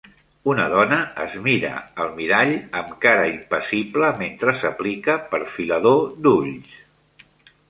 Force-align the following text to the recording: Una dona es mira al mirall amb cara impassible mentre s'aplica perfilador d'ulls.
Una 0.51 0.63
dona 0.69 0.95
es 1.25 1.35
mira 1.47 1.73
al 2.05 2.09
mirall 2.15 2.53
amb 2.81 2.95
cara 3.05 3.27
impassible 3.33 4.11
mentre 4.23 4.55
s'aplica 4.63 5.19
perfilador 5.37 6.03
d'ulls. 6.27 6.75